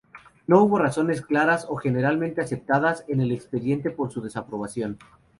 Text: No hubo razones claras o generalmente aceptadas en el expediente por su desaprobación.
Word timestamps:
No 0.47 0.63
hubo 0.63 0.79
razones 0.79 1.21
claras 1.21 1.67
o 1.69 1.75
generalmente 1.75 2.41
aceptadas 2.41 3.05
en 3.07 3.21
el 3.21 3.31
expediente 3.31 3.91
por 3.91 4.11
su 4.11 4.19
desaprobación. 4.23 4.97